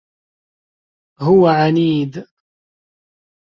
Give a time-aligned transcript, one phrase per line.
[1.19, 2.25] هو عنيد.